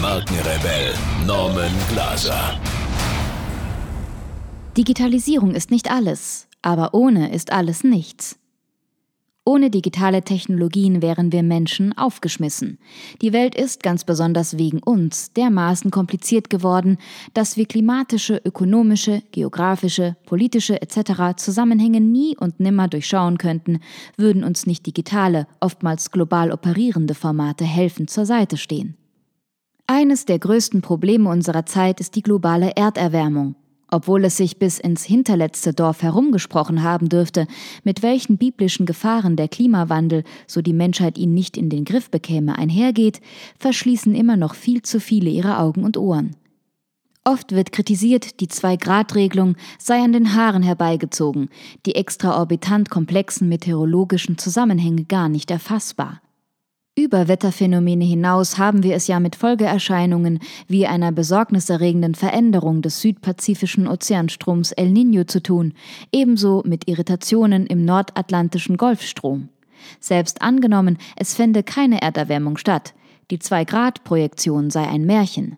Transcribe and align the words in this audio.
Markenrebell 0.00 0.94
Norman 1.26 1.72
Glaser. 1.90 2.58
Digitalisierung 4.74 5.54
ist 5.54 5.70
nicht 5.70 5.90
alles, 5.90 6.48
aber 6.62 6.94
ohne 6.94 7.34
ist 7.34 7.52
alles 7.52 7.84
nichts. 7.84 8.38
Ohne 9.44 9.68
digitale 9.68 10.22
Technologien 10.22 11.02
wären 11.02 11.32
wir 11.32 11.42
Menschen 11.42 11.96
aufgeschmissen. 11.98 12.78
Die 13.20 13.34
Welt 13.34 13.54
ist 13.54 13.82
ganz 13.82 14.04
besonders 14.04 14.56
wegen 14.56 14.82
uns 14.82 15.34
dermaßen 15.34 15.90
kompliziert 15.90 16.48
geworden, 16.48 16.96
dass 17.34 17.58
wir 17.58 17.66
klimatische, 17.66 18.40
ökonomische, 18.42 19.22
geografische, 19.32 20.16
politische 20.24 20.80
etc. 20.80 21.36
Zusammenhänge 21.36 22.00
nie 22.00 22.38
und 22.38 22.58
nimmer 22.58 22.88
durchschauen 22.88 23.36
könnten, 23.36 23.80
würden 24.16 24.44
uns 24.44 24.64
nicht 24.64 24.86
digitale, 24.86 25.46
oftmals 25.60 26.10
global 26.10 26.52
operierende 26.52 27.14
Formate 27.14 27.64
helfen 27.64 28.08
zur 28.08 28.24
Seite 28.24 28.56
stehen. 28.56 28.96
Eines 29.92 30.24
der 30.24 30.38
größten 30.38 30.82
Probleme 30.82 31.28
unserer 31.28 31.66
Zeit 31.66 31.98
ist 31.98 32.14
die 32.14 32.22
globale 32.22 32.76
Erderwärmung. 32.76 33.56
Obwohl 33.90 34.24
es 34.24 34.36
sich 34.36 34.56
bis 34.56 34.78
ins 34.78 35.02
hinterletzte 35.02 35.74
Dorf 35.74 36.04
herumgesprochen 36.04 36.84
haben 36.84 37.08
dürfte, 37.08 37.48
mit 37.82 38.00
welchen 38.04 38.38
biblischen 38.38 38.86
Gefahren 38.86 39.34
der 39.34 39.48
Klimawandel, 39.48 40.22
so 40.46 40.62
die 40.62 40.74
Menschheit 40.74 41.18
ihn 41.18 41.34
nicht 41.34 41.56
in 41.56 41.70
den 41.70 41.84
Griff 41.84 42.08
bekäme, 42.08 42.56
einhergeht, 42.56 43.20
verschließen 43.58 44.14
immer 44.14 44.36
noch 44.36 44.54
viel 44.54 44.82
zu 44.82 45.00
viele 45.00 45.28
ihre 45.28 45.58
Augen 45.58 45.82
und 45.82 45.96
Ohren. 45.96 46.36
Oft 47.24 47.50
wird 47.50 47.72
kritisiert, 47.72 48.38
die 48.38 48.46
Zwei-Grad-Regelung 48.46 49.56
sei 49.80 50.00
an 50.00 50.12
den 50.12 50.36
Haaren 50.36 50.62
herbeigezogen, 50.62 51.48
die 51.84 51.96
extraorbitant 51.96 52.90
komplexen 52.90 53.48
meteorologischen 53.48 54.38
Zusammenhänge 54.38 55.02
gar 55.06 55.28
nicht 55.28 55.50
erfassbar. 55.50 56.20
Über 57.00 57.28
Wetterphänomene 57.28 58.04
hinaus 58.04 58.58
haben 58.58 58.82
wir 58.82 58.94
es 58.94 59.06
ja 59.06 59.20
mit 59.20 59.34
Folgeerscheinungen 59.34 60.38
wie 60.68 60.86
einer 60.86 61.12
besorgniserregenden 61.12 62.14
Veränderung 62.14 62.82
des 62.82 63.00
südpazifischen 63.00 63.88
Ozeanstroms 63.88 64.72
El 64.72 64.88
Niño 64.88 65.26
zu 65.26 65.42
tun, 65.42 65.72
ebenso 66.12 66.62
mit 66.66 66.88
Irritationen 66.88 67.66
im 67.66 67.86
nordatlantischen 67.86 68.76
Golfstrom. 68.76 69.48
Selbst 69.98 70.42
angenommen, 70.42 70.98
es 71.16 71.32
fände 71.32 71.62
keine 71.62 72.02
Erderwärmung 72.02 72.58
statt, 72.58 72.92
die 73.30 73.38
Zwei-Grad-Projektion 73.38 74.68
sei 74.68 74.86
ein 74.86 75.06
Märchen. 75.06 75.56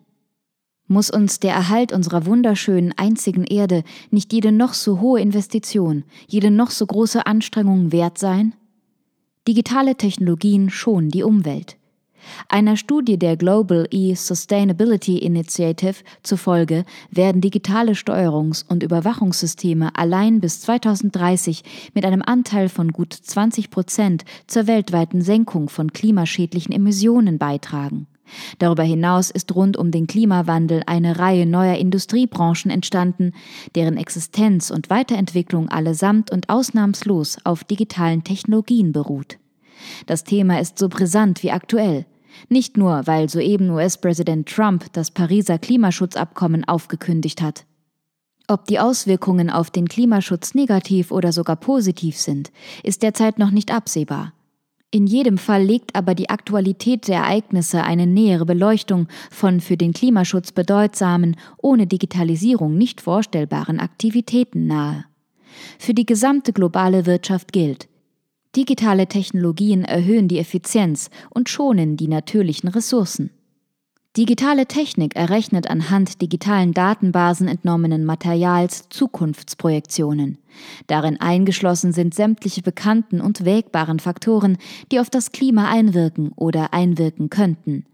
Muss 0.87 1.09
uns 1.09 1.41
der 1.41 1.55
Erhalt 1.55 1.91
unserer 1.91 2.25
wunderschönen 2.25 2.93
einzigen 2.95 3.43
Erde 3.43 3.83
nicht 4.11 4.31
jede 4.31 4.53
noch 4.53 4.73
so 4.73 5.01
hohe 5.01 5.19
Investition, 5.19 6.05
jede 6.25 6.51
noch 6.51 6.71
so 6.71 6.85
große 6.85 7.25
Anstrengung 7.25 7.91
wert 7.91 8.17
sein? 8.17 8.55
Digitale 9.45 9.95
Technologien 9.95 10.69
schonen 10.69 11.09
die 11.09 11.21
Umwelt. 11.21 11.75
Einer 12.47 12.77
Studie 12.77 13.19
der 13.19 13.35
Global 13.35 13.85
E-Sustainability 13.91 15.17
Initiative 15.17 15.95
zufolge 16.23 16.85
werden 17.11 17.41
digitale 17.41 17.91
Steuerungs- 17.91 18.63
und 18.65 18.83
Überwachungssysteme 18.83 19.93
allein 19.97 20.39
bis 20.39 20.61
2030 20.61 21.91
mit 21.93 22.05
einem 22.05 22.21
Anteil 22.21 22.69
von 22.69 22.93
gut 22.93 23.11
20 23.11 23.69
Prozent 23.69 24.23
zur 24.47 24.65
weltweiten 24.67 25.21
Senkung 25.21 25.67
von 25.67 25.91
klimaschädlichen 25.91 26.73
Emissionen 26.73 27.37
beitragen. 27.37 28.07
Darüber 28.59 28.83
hinaus 28.83 29.29
ist 29.29 29.53
rund 29.55 29.77
um 29.77 29.91
den 29.91 30.07
Klimawandel 30.07 30.83
eine 30.85 31.19
Reihe 31.19 31.45
neuer 31.45 31.75
Industriebranchen 31.75 32.71
entstanden, 32.71 33.33
deren 33.75 33.97
Existenz 33.97 34.71
und 34.71 34.89
Weiterentwicklung 34.89 35.69
allesamt 35.69 36.31
und 36.31 36.49
ausnahmslos 36.49 37.37
auf 37.43 37.63
digitalen 37.63 38.23
Technologien 38.23 38.91
beruht. 38.91 39.37
Das 40.05 40.23
Thema 40.23 40.59
ist 40.59 40.79
so 40.79 40.89
brisant 40.89 41.43
wie 41.43 41.51
aktuell. 41.51 42.05
Nicht 42.49 42.77
nur, 42.77 43.05
weil 43.05 43.29
soeben 43.29 43.69
US-Präsident 43.69 44.49
Trump 44.49 44.91
das 44.93 45.11
Pariser 45.11 45.59
Klimaschutzabkommen 45.59 46.63
aufgekündigt 46.63 47.41
hat. 47.41 47.65
Ob 48.47 48.65
die 48.65 48.79
Auswirkungen 48.79 49.49
auf 49.49 49.71
den 49.71 49.87
Klimaschutz 49.87 50.53
negativ 50.53 51.11
oder 51.11 51.31
sogar 51.31 51.55
positiv 51.55 52.17
sind, 52.17 52.51
ist 52.83 53.03
derzeit 53.03 53.39
noch 53.39 53.51
nicht 53.51 53.73
absehbar. 53.73 54.33
In 54.93 55.07
jedem 55.07 55.39
Fall 55.39 55.63
legt 55.63 55.95
aber 55.95 56.13
die 56.13 56.29
Aktualität 56.29 57.07
der 57.07 57.21
Ereignisse 57.21 57.83
eine 57.83 58.05
nähere 58.05 58.45
Beleuchtung 58.45 59.07
von 59.31 59.59
für 59.59 59.75
den 59.75 59.91
Klimaschutz 59.91 60.51
bedeutsamen, 60.51 61.35
ohne 61.57 61.87
Digitalisierung 61.87 62.77
nicht 62.77 63.01
vorstellbaren 63.01 63.79
Aktivitäten 63.79 64.67
nahe. 64.67 65.05
Für 65.79 65.95
die 65.95 66.05
gesamte 66.05 66.53
globale 66.53 67.07
Wirtschaft 67.07 67.51
gilt, 67.53 67.89
digitale 68.55 69.07
Technologien 69.07 69.83
erhöhen 69.83 70.27
die 70.27 70.37
Effizienz 70.37 71.09
und 71.31 71.49
schonen 71.49 71.97
die 71.97 72.07
natürlichen 72.07 72.69
Ressourcen. 72.69 73.31
Digitale 74.15 74.67
Technik 74.67 75.15
errechnet 75.15 75.67
anhand 75.67 76.21
digitalen 76.21 76.71
Datenbasen 76.71 77.47
entnommenen 77.47 78.05
Materials 78.05 78.87
Zukunftsprojektionen. 78.89 80.37
Darin 80.85 81.19
eingeschlossen 81.19 81.93
sind 81.93 82.13
sämtliche 82.13 82.61
bekannten 82.61 83.21
und 83.21 83.43
wägbaren 83.43 83.97
Faktoren, 83.99 84.59
die 84.91 84.99
auf 84.99 85.09
das 85.09 85.31
Klima 85.31 85.67
einwirken 85.67 86.31
oder 86.35 86.75
einwirken 86.75 87.31
könnten. 87.31 87.87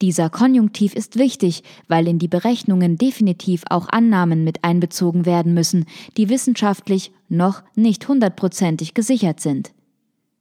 Dieser 0.00 0.30
Konjunktiv 0.30 0.94
ist 0.94 1.18
wichtig, 1.18 1.64
weil 1.88 2.06
in 2.06 2.20
die 2.20 2.28
Berechnungen 2.28 2.96
definitiv 2.96 3.64
auch 3.68 3.88
Annahmen 3.88 4.44
mit 4.44 4.62
einbezogen 4.62 5.26
werden 5.26 5.54
müssen, 5.54 5.86
die 6.16 6.28
wissenschaftlich 6.28 7.10
noch 7.28 7.64
nicht 7.74 8.06
hundertprozentig 8.06 8.94
gesichert 8.94 9.40
sind. 9.40 9.72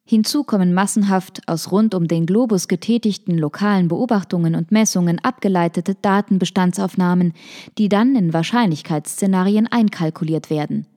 Hinzu 0.06 0.44
kommen 0.44 0.74
massenhaft 0.74 1.42
aus 1.48 1.72
rund 1.72 1.96
um 1.96 2.08
den 2.08 2.26
Globus 2.26 2.68
getätigten 2.68 3.38
lokalen 3.38 3.88
Beobachtungen 3.88 4.54
und 4.56 4.72
Messungen 4.72 5.20
abgeleitete 5.20 5.96
Datenbestandsaufnahmen, 5.96 7.34
die 7.78 7.88
dann 7.88 8.16
in 8.16 8.34
Wahrscheinlichkeitsszenarien 8.34 9.68
einkalkuliert 9.68 10.50
werden. 10.50 10.88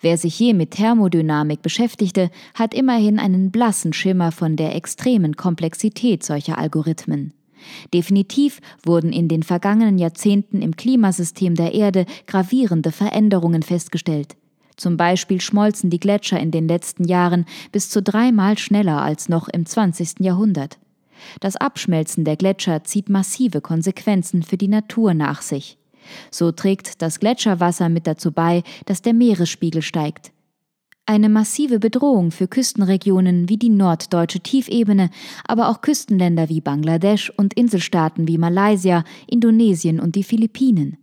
Wer 0.00 0.18
sich 0.18 0.38
je 0.38 0.52
mit 0.52 0.72
Thermodynamik 0.72 1.62
beschäftigte, 1.62 2.30
hat 2.54 2.74
immerhin 2.74 3.20
einen 3.20 3.52
blassen 3.52 3.92
Schimmer 3.92 4.32
von 4.32 4.56
der 4.56 4.74
extremen 4.74 5.36
Komplexität 5.36 6.24
solcher 6.24 6.58
Algorithmen. 6.58 7.32
Definitiv 7.92 8.60
wurden 8.84 9.12
in 9.12 9.28
den 9.28 9.42
vergangenen 9.42 9.98
Jahrzehnten 9.98 10.60
im 10.60 10.76
Klimasystem 10.76 11.54
der 11.54 11.74
Erde 11.74 12.06
gravierende 12.26 12.90
Veränderungen 12.90 13.62
festgestellt. 13.62 14.36
Zum 14.80 14.96
Beispiel 14.96 15.42
schmolzen 15.42 15.90
die 15.90 16.00
Gletscher 16.00 16.40
in 16.40 16.50
den 16.52 16.66
letzten 16.66 17.04
Jahren 17.04 17.44
bis 17.70 17.90
zu 17.90 18.02
dreimal 18.02 18.56
schneller 18.56 19.02
als 19.02 19.28
noch 19.28 19.46
im 19.48 19.66
20. 19.66 20.20
Jahrhundert. 20.20 20.78
Das 21.40 21.56
Abschmelzen 21.56 22.24
der 22.24 22.36
Gletscher 22.36 22.82
zieht 22.84 23.10
massive 23.10 23.60
Konsequenzen 23.60 24.42
für 24.42 24.56
die 24.56 24.68
Natur 24.68 25.12
nach 25.12 25.42
sich. 25.42 25.76
So 26.30 26.50
trägt 26.50 27.02
das 27.02 27.20
Gletscherwasser 27.20 27.90
mit 27.90 28.06
dazu 28.06 28.32
bei, 28.32 28.62
dass 28.86 29.02
der 29.02 29.12
Meeresspiegel 29.12 29.82
steigt. 29.82 30.32
Eine 31.04 31.28
massive 31.28 31.78
Bedrohung 31.78 32.30
für 32.30 32.48
Küstenregionen 32.48 33.50
wie 33.50 33.58
die 33.58 33.68
norddeutsche 33.68 34.40
Tiefebene, 34.40 35.10
aber 35.46 35.68
auch 35.68 35.82
Küstenländer 35.82 36.48
wie 36.48 36.62
Bangladesch 36.62 37.28
und 37.36 37.52
Inselstaaten 37.52 38.26
wie 38.28 38.38
Malaysia, 38.38 39.04
Indonesien 39.26 40.00
und 40.00 40.14
die 40.14 40.24
Philippinen. 40.24 40.96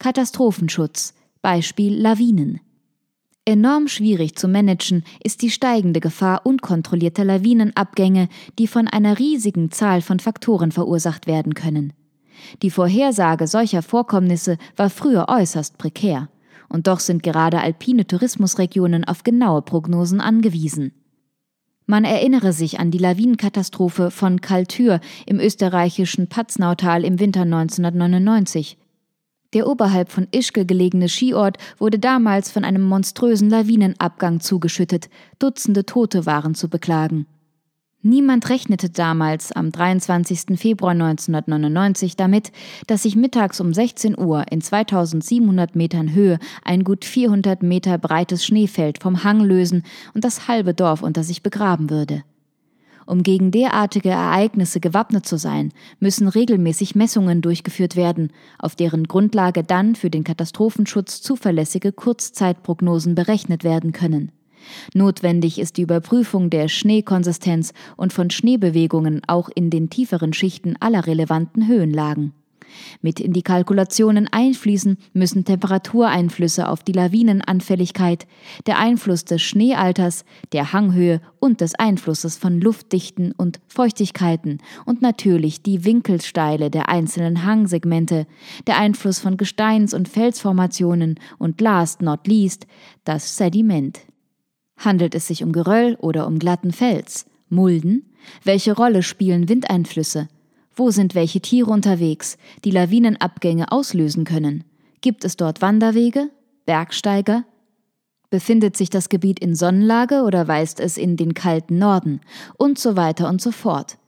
Katastrophenschutz, 0.00 1.14
Beispiel 1.42 1.94
Lawinen. 1.94 2.58
Enorm 3.46 3.88
schwierig 3.88 4.36
zu 4.36 4.48
managen 4.48 5.04
ist 5.22 5.42
die 5.42 5.50
steigende 5.50 6.00
Gefahr 6.00 6.46
unkontrollierter 6.46 7.24
Lawinenabgänge, 7.24 8.28
die 8.58 8.66
von 8.66 8.88
einer 8.88 9.18
riesigen 9.18 9.70
Zahl 9.70 10.00
von 10.00 10.18
Faktoren 10.18 10.72
verursacht 10.72 11.26
werden 11.26 11.52
können. 11.52 11.92
Die 12.62 12.70
Vorhersage 12.70 13.46
solcher 13.46 13.82
Vorkommnisse 13.82 14.56
war 14.76 14.88
früher 14.88 15.26
äußerst 15.28 15.76
prekär, 15.76 16.30
und 16.70 16.86
doch 16.86 17.00
sind 17.00 17.22
gerade 17.22 17.60
alpine 17.60 18.06
Tourismusregionen 18.06 19.04
auf 19.04 19.24
genaue 19.24 19.60
Prognosen 19.60 20.20
angewiesen. 20.20 20.92
Man 21.86 22.04
erinnere 22.04 22.54
sich 22.54 22.80
an 22.80 22.90
die 22.90 22.98
Lawinenkatastrophe 22.98 24.10
von 24.10 24.40
Kaltür 24.40 25.00
im 25.26 25.38
österreichischen 25.38 26.28
Patznautal 26.28 27.04
im 27.04 27.20
Winter 27.20 27.42
1999. 27.42 28.78
Der 29.54 29.68
oberhalb 29.68 30.10
von 30.10 30.26
Ischke 30.32 30.66
gelegene 30.66 31.08
Skiort 31.08 31.58
wurde 31.78 31.98
damals 32.00 32.50
von 32.50 32.64
einem 32.64 32.82
monströsen 32.82 33.48
Lawinenabgang 33.48 34.40
zugeschüttet, 34.40 35.08
Dutzende 35.38 35.86
Tote 35.86 36.26
waren 36.26 36.54
zu 36.54 36.68
beklagen. 36.68 37.26
Niemand 38.06 38.50
rechnete 38.50 38.90
damals 38.90 39.50
am 39.50 39.72
23. 39.72 40.58
Februar 40.60 40.90
1999 40.90 42.16
damit, 42.16 42.52
dass 42.86 43.04
sich 43.04 43.16
mittags 43.16 43.60
um 43.60 43.72
16 43.72 44.18
Uhr 44.18 44.44
in 44.50 44.60
2700 44.60 45.74
Metern 45.74 46.12
Höhe 46.12 46.38
ein 46.64 46.84
gut 46.84 47.06
400 47.06 47.62
Meter 47.62 47.96
breites 47.96 48.44
Schneefeld 48.44 49.02
vom 49.02 49.24
Hang 49.24 49.40
lösen 49.40 49.84
und 50.12 50.22
das 50.24 50.48
halbe 50.48 50.74
Dorf 50.74 51.02
unter 51.02 51.24
sich 51.24 51.42
begraben 51.42 51.88
würde. 51.88 52.24
Um 53.06 53.22
gegen 53.22 53.50
derartige 53.50 54.10
Ereignisse 54.10 54.80
gewappnet 54.80 55.26
zu 55.26 55.36
sein, 55.36 55.72
müssen 56.00 56.28
regelmäßig 56.28 56.94
Messungen 56.94 57.42
durchgeführt 57.42 57.96
werden, 57.96 58.32
auf 58.58 58.76
deren 58.76 59.04
Grundlage 59.04 59.62
dann 59.62 59.94
für 59.94 60.10
den 60.10 60.24
Katastrophenschutz 60.24 61.22
zuverlässige 61.22 61.92
Kurzzeitprognosen 61.92 63.14
berechnet 63.14 63.64
werden 63.64 63.92
können. 63.92 64.32
Notwendig 64.94 65.58
ist 65.58 65.76
die 65.76 65.82
Überprüfung 65.82 66.50
der 66.50 66.68
Schneekonsistenz 66.68 67.72
und 67.96 68.12
von 68.12 68.30
Schneebewegungen 68.30 69.22
auch 69.26 69.48
in 69.54 69.70
den 69.70 69.90
tieferen 69.90 70.32
Schichten 70.32 70.76
aller 70.80 71.06
relevanten 71.06 71.68
Höhenlagen. 71.68 72.32
Mit 73.02 73.20
in 73.20 73.32
die 73.32 73.42
Kalkulationen 73.42 74.28
einfließen 74.30 74.98
müssen 75.12 75.44
Temperatureinflüsse 75.44 76.68
auf 76.68 76.82
die 76.82 76.92
Lawinenanfälligkeit, 76.92 78.26
der 78.66 78.78
Einfluss 78.78 79.24
des 79.24 79.42
Schneealters, 79.42 80.24
der 80.52 80.72
Hanghöhe 80.72 81.20
und 81.40 81.60
des 81.60 81.74
Einflusses 81.74 82.36
von 82.36 82.60
Luftdichten 82.60 83.32
und 83.32 83.60
Feuchtigkeiten 83.68 84.58
und 84.84 85.02
natürlich 85.02 85.62
die 85.62 85.84
Winkelsteile 85.84 86.70
der 86.70 86.88
einzelnen 86.88 87.44
Hangsegmente, 87.44 88.26
der 88.66 88.78
Einfluss 88.78 89.18
von 89.18 89.36
Gesteins- 89.36 89.94
und 89.94 90.08
Felsformationen 90.08 91.20
und 91.38 91.60
last 91.60 92.02
not 92.02 92.26
least 92.26 92.66
das 93.04 93.36
Sediment. 93.36 94.00
Handelt 94.76 95.14
es 95.14 95.26
sich 95.28 95.42
um 95.44 95.52
Geröll 95.52 95.96
oder 96.00 96.26
um 96.26 96.38
glatten 96.38 96.72
Fels? 96.72 97.26
Mulden? 97.48 98.10
Welche 98.42 98.74
Rolle 98.74 99.02
spielen 99.02 99.48
Windeinflüsse? 99.48 100.28
Wo 100.76 100.90
sind 100.90 101.14
welche 101.14 101.40
Tiere 101.40 101.70
unterwegs, 101.70 102.36
die 102.64 102.70
Lawinenabgänge 102.70 103.70
auslösen 103.70 104.24
können? 104.24 104.64
Gibt 105.00 105.24
es 105.24 105.36
dort 105.36 105.62
Wanderwege? 105.62 106.30
Bergsteiger? 106.66 107.44
Befindet 108.30 108.76
sich 108.76 108.90
das 108.90 109.08
Gebiet 109.08 109.38
in 109.38 109.54
Sonnenlage 109.54 110.22
oder 110.22 110.48
weist 110.48 110.80
es 110.80 110.96
in 110.96 111.16
den 111.16 111.34
kalten 111.34 111.78
Norden? 111.78 112.20
Und 112.58 112.78
so 112.78 112.96
weiter 112.96 113.28
und 113.28 113.40
so 113.40 113.52
fort. 113.52 113.98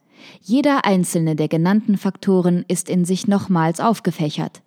Jeder 0.41 0.83
einzelne 0.83 1.35
der 1.35 1.47
genannten 1.47 1.97
Faktoren 1.97 2.65
ist 2.67 2.89
in 2.89 3.05
sich 3.05 3.27
nochmals 3.27 3.79
aufgefächert. 3.79 4.61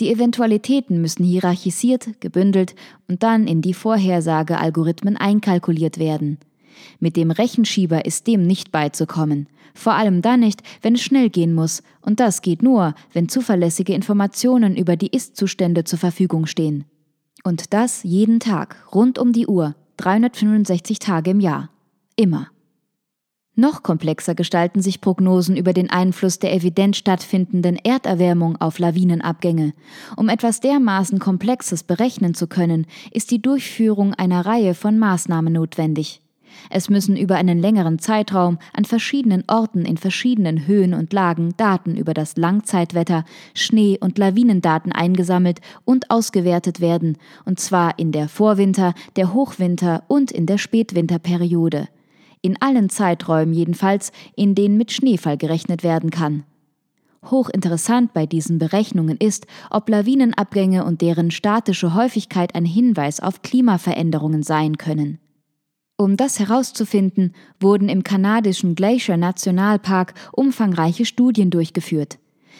Die 0.00 0.10
Eventualitäten 0.10 1.00
müssen 1.00 1.24
hierarchisiert, 1.24 2.20
gebündelt 2.20 2.74
und 3.08 3.22
dann 3.22 3.46
in 3.46 3.62
die 3.62 3.74
Vorhersagealgorithmen 3.74 5.16
einkalkuliert 5.16 5.98
werden. 5.98 6.38
Mit 7.00 7.16
dem 7.16 7.30
Rechenschieber 7.30 8.04
ist 8.04 8.26
dem 8.26 8.46
nicht 8.46 8.72
beizukommen. 8.72 9.48
Vor 9.74 9.94
allem 9.94 10.22
dann 10.22 10.40
nicht, 10.40 10.62
wenn 10.82 10.94
es 10.94 11.02
schnell 11.02 11.30
gehen 11.30 11.52
muss. 11.52 11.82
Und 12.00 12.20
das 12.20 12.42
geht 12.42 12.62
nur, 12.62 12.94
wenn 13.12 13.28
zuverlässige 13.28 13.94
Informationen 13.94 14.76
über 14.76 14.96
die 14.96 15.08
Ist-Zustände 15.08 15.84
zur 15.84 15.98
Verfügung 15.98 16.46
stehen. 16.46 16.84
Und 17.42 17.74
das 17.74 18.02
jeden 18.04 18.40
Tag, 18.40 18.76
rund 18.94 19.18
um 19.18 19.32
die 19.32 19.46
Uhr, 19.46 19.74
365 19.98 20.98
Tage 20.98 21.30
im 21.30 21.40
Jahr. 21.40 21.70
Immer. 22.16 22.48
Noch 23.56 23.84
komplexer 23.84 24.34
gestalten 24.34 24.82
sich 24.82 25.00
Prognosen 25.00 25.56
über 25.56 25.72
den 25.72 25.88
Einfluss 25.88 26.40
der 26.40 26.52
evident 26.52 26.96
stattfindenden 26.96 27.76
Erderwärmung 27.76 28.60
auf 28.60 28.80
Lawinenabgänge. 28.80 29.74
Um 30.16 30.28
etwas 30.28 30.58
dermaßen 30.58 31.20
Komplexes 31.20 31.84
berechnen 31.84 32.34
zu 32.34 32.48
können, 32.48 32.86
ist 33.12 33.30
die 33.30 33.40
Durchführung 33.40 34.12
einer 34.14 34.44
Reihe 34.44 34.74
von 34.74 34.98
Maßnahmen 34.98 35.52
notwendig. 35.52 36.23
Es 36.70 36.88
müssen 36.90 37.16
über 37.16 37.36
einen 37.36 37.58
längeren 37.58 37.98
Zeitraum 37.98 38.58
an 38.72 38.84
verschiedenen 38.84 39.44
Orten 39.48 39.84
in 39.84 39.96
verschiedenen 39.96 40.66
Höhen 40.66 40.94
und 40.94 41.12
Lagen 41.12 41.54
Daten 41.56 41.96
über 41.96 42.14
das 42.14 42.36
Langzeitwetter, 42.36 43.24
Schnee- 43.54 43.98
und 44.00 44.18
Lawinendaten 44.18 44.92
eingesammelt 44.92 45.60
und 45.84 46.10
ausgewertet 46.10 46.80
werden, 46.80 47.18
und 47.44 47.60
zwar 47.60 47.98
in 47.98 48.12
der 48.12 48.28
Vorwinter-, 48.28 48.94
der 49.16 49.32
Hochwinter- 49.34 50.04
und 50.08 50.30
in 50.30 50.46
der 50.46 50.58
Spätwinterperiode 50.58 51.88
in 52.44 52.60
allen 52.60 52.90
Zeiträumen 52.90 53.54
jedenfalls, 53.54 54.12
in 54.36 54.54
denen 54.54 54.76
mit 54.76 54.92
Schneefall 54.92 55.38
gerechnet 55.38 55.82
werden 55.82 56.10
kann. 56.10 56.44
Hochinteressant 57.30 58.12
bei 58.12 58.26
diesen 58.26 58.58
Berechnungen 58.58 59.16
ist, 59.16 59.46
ob 59.70 59.88
Lawinenabgänge 59.88 60.84
und 60.84 61.00
deren 61.00 61.30
statische 61.30 61.94
Häufigkeit 61.94 62.54
ein 62.54 62.66
Hinweis 62.66 63.20
auf 63.20 63.40
Klimaveränderungen 63.40 64.42
sein 64.42 64.76
können. 64.76 65.18
Um 66.04 66.18
das 66.18 66.38
herauszufinden, 66.38 67.32
wurden 67.60 67.88
im 67.88 68.04
kanadischen 68.04 68.74
Glacier 68.74 69.16
Nationalpark 69.16 70.12
umfangreiche 70.32 71.06
Studien 71.06 71.48
durchgeführt. 71.48 72.18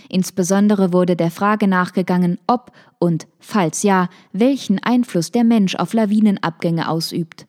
Insbesondere 0.08 0.94
wurde 0.94 1.14
der 1.14 1.30
Frage 1.30 1.68
nachgegangen, 1.68 2.38
ob 2.46 2.72
und, 2.98 3.26
falls 3.40 3.82
ja, 3.82 4.08
welchen 4.32 4.82
Einfluss 4.82 5.30
der 5.30 5.44
Mensch 5.44 5.74
auf 5.74 5.92
Lawinenabgänge 5.92 6.88
ausübt. 6.88 7.46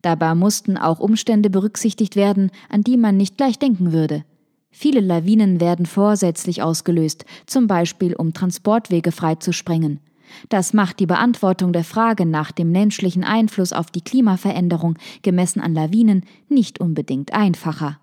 Dabei 0.00 0.34
mussten 0.34 0.78
auch 0.78 1.00
Umstände 1.00 1.50
berücksichtigt 1.50 2.16
werden, 2.16 2.50
an 2.70 2.80
die 2.80 2.96
man 2.96 3.18
nicht 3.18 3.36
gleich 3.36 3.58
denken 3.58 3.92
würde. 3.92 4.24
Viele 4.70 5.00
Lawinen 5.00 5.60
werden 5.60 5.84
vorsätzlich 5.84 6.62
ausgelöst, 6.62 7.26
zum 7.44 7.66
Beispiel 7.66 8.14
um 8.14 8.32
Transportwege 8.32 9.12
freizusprengen. 9.12 10.00
Das 10.48 10.72
macht 10.72 11.00
die 11.00 11.06
Beantwortung 11.06 11.72
der 11.72 11.84
Frage 11.84 12.26
nach 12.26 12.52
dem 12.52 12.72
menschlichen 12.72 13.24
Einfluss 13.24 13.72
auf 13.72 13.90
die 13.90 14.02
Klimaveränderung 14.02 14.96
gemessen 15.22 15.60
an 15.60 15.74
Lawinen 15.74 16.24
nicht 16.48 16.80
unbedingt 16.80 17.32
einfacher. 17.32 17.98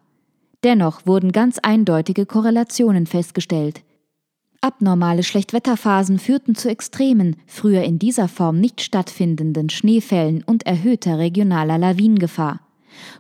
Dennoch 0.64 1.06
wurden 1.06 1.32
ganz 1.32 1.60
eindeutige 1.60 2.26
Korrelationen 2.26 3.06
festgestellt. 3.06 3.84
Abnormale 4.62 5.24
Schlechtwetterphasen 5.24 6.20
führten 6.20 6.56
zu 6.56 6.70
extremen, 6.70 7.36
früher 7.48 7.84
in 7.84 8.00
dieser 8.00 8.30
Form 8.30 8.62
nicht 8.62 8.80
stattfindenden 8.80 9.70
Schneefällen 9.70 10.42
und 10.42 10.66
erhöhter 10.66 11.18
regionaler 11.18 11.78
Lawinengefahr. 11.78 12.62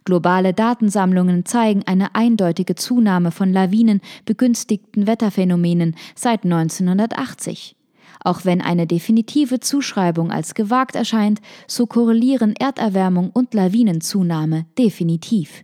Globale 0.05 0.53
Datensammlungen 0.53 1.45
zeigen 1.45 1.83
eine 1.85 2.15
eindeutige 2.15 2.75
Zunahme 2.75 3.31
von 3.31 3.51
Lawinen 3.51 3.99
begünstigten 4.23 5.05
Wetterphänomenen 5.05 5.95
seit 6.15 6.45
1980. 6.45 7.75
Auch 8.23 8.45
wenn 8.45 8.61
eine 8.61 8.87
definitive 8.87 9.59
Zuschreibung 9.59 10.31
als 10.31 10.55
gewagt 10.55 10.95
erscheint, 10.95 11.41
so 11.67 11.87
korrelieren 11.87 12.55
Erderwärmung 12.57 13.29
und 13.31 13.53
Lawinenzunahme 13.53 14.65
definitiv. 14.77 15.63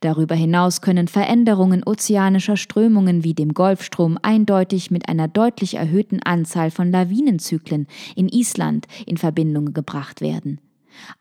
Darüber 0.00 0.34
hinaus 0.34 0.80
können 0.80 1.08
Veränderungen 1.08 1.82
ozeanischer 1.84 2.56
Strömungen 2.56 3.24
wie 3.24 3.34
dem 3.34 3.54
Golfstrom 3.54 4.18
eindeutig 4.22 4.90
mit 4.90 5.08
einer 5.08 5.28
deutlich 5.28 5.74
erhöhten 5.74 6.22
Anzahl 6.22 6.70
von 6.70 6.90
Lawinenzyklen 6.90 7.86
in 8.14 8.28
Island 8.28 8.86
in 9.06 9.16
Verbindung 9.16 9.72
gebracht 9.72 10.20
werden. 10.20 10.60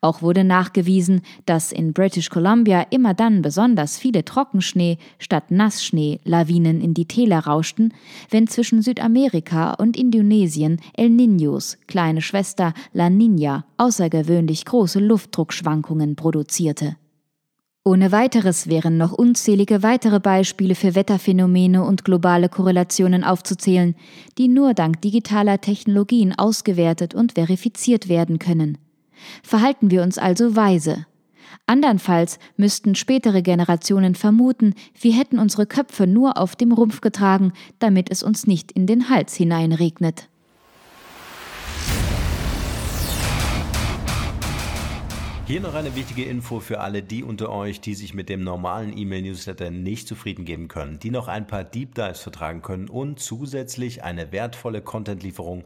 Auch 0.02 0.22
wurde 0.22 0.44
nachgewiesen, 0.44 1.22
dass 1.46 1.72
in 1.72 1.94
British 1.94 2.30
Columbia 2.30 2.86
immer 2.90 3.14
dann 3.14 3.42
besonders 3.42 3.98
viele 3.98 4.26
Trockenschnee 4.26 4.98
statt 5.20 5.52
Nassschnee 5.52 6.20
Lawinen 6.24 6.82
in 6.82 6.94
die 6.94 7.08
Täler 7.08 7.40
rauschten, 7.40 7.94
wenn 8.30 8.48
zwischen 8.48 8.82
Südamerika 8.82 9.74
und 9.74 9.98
Indonesien 9.98 10.80
El 10.96 11.10
Niños, 11.10 11.78
kleine 11.88 12.22
Schwester 12.22 12.74
La 12.94 13.08
Niña, 13.08 13.64
außergewöhnlich 13.78 14.66
große 14.66 15.00
Luftdruckschwankungen 15.00 16.16
produzierte. 16.16 16.96
Ohne 17.84 18.12
weiteres 18.12 18.68
wären 18.68 18.98
noch 18.98 19.12
unzählige 19.12 19.82
weitere 19.82 20.20
Beispiele 20.20 20.76
für 20.76 20.94
Wetterphänomene 20.94 21.84
und 21.84 22.06
globale 22.06 22.48
Korrelationen 22.48 23.24
aufzuzählen, 23.24 23.96
die 24.38 24.50
nur 24.50 24.76
dank 24.76 25.02
digitaler 25.02 25.62
Technologien 25.62 26.38
ausgewertet 26.38 27.16
und 27.16 27.34
verifiziert 27.34 28.08
werden 28.08 28.38
können. 28.38 28.78
Verhalten 29.44 29.92
wir 29.92 30.04
uns 30.04 30.18
also 30.18 30.56
weise. 30.56 31.06
Andernfalls 31.68 32.40
müssten 32.58 32.96
spätere 32.96 33.42
Generationen 33.42 34.16
vermuten, 34.16 34.74
wir 35.00 35.14
hätten 35.14 35.40
unsere 35.40 35.66
Köpfe 35.66 36.08
nur 36.08 36.38
auf 36.38 36.56
dem 36.56 36.72
Rumpf 36.72 37.02
getragen, 37.02 37.54
damit 37.80 38.10
es 38.12 38.24
uns 38.24 38.48
nicht 38.48 38.72
in 38.72 38.88
den 38.88 39.10
Hals 39.10 39.36
hineinregnet. 39.36 40.28
Hier 45.52 45.60
noch 45.60 45.74
eine 45.74 45.96
wichtige 45.98 46.24
Info 46.24 46.62
für 46.62 46.80
alle 46.80 47.04
die 47.04 47.24
unter 47.24 47.50
euch, 47.50 47.82
die 47.82 47.94
sich 47.94 48.14
mit 48.14 48.30
dem 48.30 48.42
normalen 48.42 48.98
E-Mail-Newsletter 48.98 49.70
nicht 49.70 50.08
zufrieden 50.08 50.46
geben 50.46 50.70
können, 50.70 50.98
die 51.00 51.12
noch 51.12 51.28
ein 51.28 51.46
paar 51.46 51.66
Deep 51.66 51.94
Dives 51.94 52.22
vertragen 52.22 52.62
können 52.62 52.88
und 52.88 53.20
zusätzlich 53.20 54.02
eine 54.02 54.32
wertvolle 54.32 54.82
Content-Lieferung 54.82 55.66